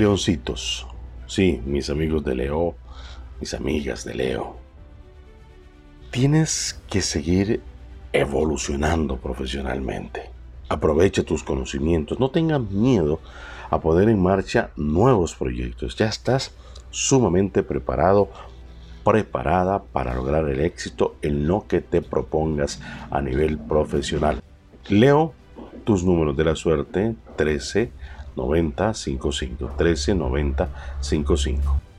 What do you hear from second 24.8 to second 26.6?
Leo tus números de la